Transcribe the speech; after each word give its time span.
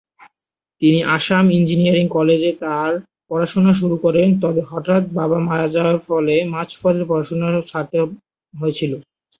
তিনি 0.81 0.99
আসাম 1.15 1.45
ইঞ্জিনিয়ারিং 1.51 2.05
কলেজে 2.09 2.51
তার 2.61 2.91
পড়াশুনো 3.29 3.71
শুরু 3.79 3.95
করেন 3.97 4.27
তবে 4.41 4.61
হঠাৎ 4.69 5.03
বাবা 5.17 5.37
মারা 5.47 5.67
যাওয়ার 5.75 5.97
ফলে 6.07 6.35
মাঝপথে 6.53 7.03
পড়াশুনো 7.09 7.47
ছাড়তে 7.63 7.97
হয়েছিল। 8.53 8.91